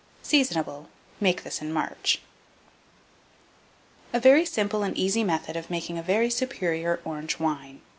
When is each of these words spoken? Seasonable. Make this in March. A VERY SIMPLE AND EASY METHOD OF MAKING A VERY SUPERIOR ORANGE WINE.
Seasonable. 0.23 0.87
Make 1.19 1.43
this 1.43 1.61
in 1.61 1.71
March. 1.71 2.21
A 4.11 4.19
VERY 4.19 4.45
SIMPLE 4.47 4.81
AND 4.81 4.97
EASY 4.97 5.23
METHOD 5.23 5.55
OF 5.55 5.69
MAKING 5.69 5.99
A 5.99 6.01
VERY 6.01 6.31
SUPERIOR 6.31 7.01
ORANGE 7.05 7.37
WINE. 7.37 7.81